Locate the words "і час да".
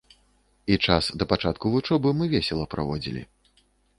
0.75-1.27